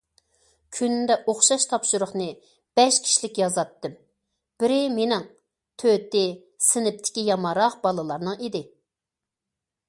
كۈندە 0.75 1.17
ئوخشاش 1.33 1.65
تاپشۇرۇقنى 1.73 2.29
بەش 2.79 2.97
كىشىلىك 3.07 3.37
يازاتتىم، 3.41 3.93
بىرى 4.65 4.79
مېنىڭ، 4.95 5.29
تۆتى 5.85 6.25
سىنىپتىكى 6.71 7.29
يامانراق 7.29 7.79
بالىلارنىڭ 7.85 8.43
ئىدى. 8.49 8.65